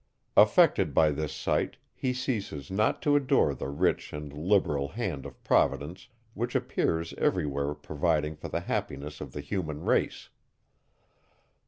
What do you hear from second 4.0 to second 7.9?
and liberal hand of providence, which appears every where